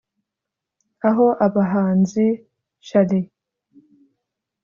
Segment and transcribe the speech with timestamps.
[1.09, 2.23] aho abahanzi
[2.87, 3.21] Charly